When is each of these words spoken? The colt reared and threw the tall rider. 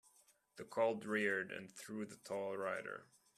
The 0.55 0.63
colt 0.63 1.05
reared 1.05 1.51
and 1.51 1.71
threw 1.71 2.07
the 2.07 2.15
tall 2.15 2.57
rider. 2.57 3.05